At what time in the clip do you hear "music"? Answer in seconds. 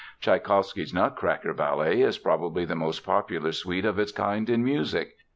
4.63-5.15